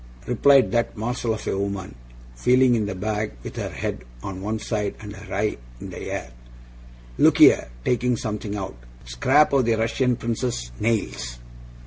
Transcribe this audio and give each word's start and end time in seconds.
replied 0.25 0.71
that 0.71 0.97
morsel 0.97 1.35
of 1.35 1.47
a 1.47 1.55
woman, 1.55 1.93
feeling 2.35 2.73
in 2.73 2.87
the 2.87 2.95
bag 2.95 3.33
with 3.43 3.55
her 3.55 3.69
head 3.69 4.03
on 4.23 4.41
one 4.41 4.57
side 4.57 4.95
and 4.99 5.15
her 5.15 5.31
eye 5.31 5.55
in 5.79 5.91
the 5.91 5.99
air. 6.11 6.31
'Look 7.19 7.37
here!' 7.37 7.67
taking 7.85 8.17
something 8.17 8.55
out. 8.55 8.73
'Scraps 9.05 9.53
of 9.53 9.65
the 9.65 9.75
Russian 9.75 10.15
Prince's 10.15 10.71
nails. 10.79 11.37